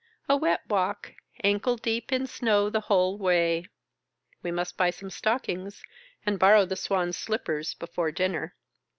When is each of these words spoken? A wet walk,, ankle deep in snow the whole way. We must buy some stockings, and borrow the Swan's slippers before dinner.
A 0.27 0.35
wet 0.35 0.61
walk,, 0.67 1.13
ankle 1.43 1.75
deep 1.77 2.11
in 2.11 2.25
snow 2.25 2.71
the 2.71 2.79
whole 2.81 3.19
way. 3.19 3.67
We 4.41 4.49
must 4.49 4.75
buy 4.75 4.89
some 4.89 5.11
stockings, 5.11 5.83
and 6.25 6.39
borrow 6.39 6.65
the 6.65 6.75
Swan's 6.75 7.17
slippers 7.17 7.75
before 7.75 8.11
dinner. 8.11 8.55